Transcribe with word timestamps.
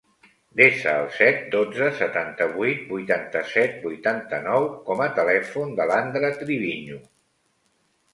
Desa 0.59 0.93
el 0.99 1.09
set, 1.17 1.41
dotze, 1.55 1.89
setanta-vuit, 1.99 2.79
vuitanta-set, 2.93 3.75
vuitanta-nou 3.83 4.65
com 4.89 5.05
a 5.07 5.11
telèfon 5.19 5.77
de 5.81 5.87
l'Andra 5.93 6.33
Triviño. 6.41 6.99